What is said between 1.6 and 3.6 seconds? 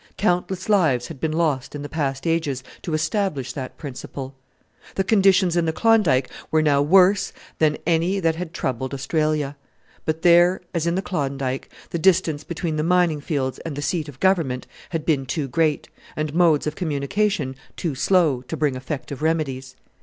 in the past ages to establish